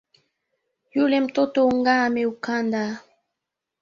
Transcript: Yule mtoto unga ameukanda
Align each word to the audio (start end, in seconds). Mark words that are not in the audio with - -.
Yule 0.93 1.19
mtoto 1.19 1.67
unga 1.67 2.03
ameukanda 2.05 2.99